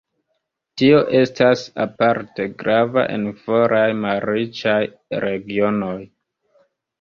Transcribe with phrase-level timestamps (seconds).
[0.81, 4.79] Tio estas aparte grava en foraj malriĉaj
[5.27, 5.95] regionoj.